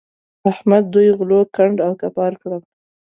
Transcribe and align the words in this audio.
احمد 0.51 0.83
دوی 0.93 1.07
غلو 1.17 1.41
کنډ 1.55 1.77
او 1.85 1.91
کپر 2.01 2.31
کړل. 2.41 2.61